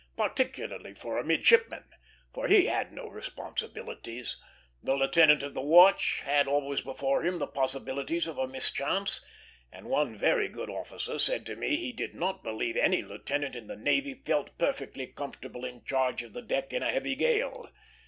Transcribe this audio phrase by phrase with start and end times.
[0.17, 1.83] Particularly for a midshipman,
[2.33, 4.35] for he had no responsibilities.
[4.81, 9.21] The lieutenant of the watch had always before him the possibilities of a mischance;
[9.71, 13.67] and one very good officer said to me he did not believe any lieutenant in
[13.67, 17.69] the navy felt perfectly comfortable in charge of the deck in a heavy gale.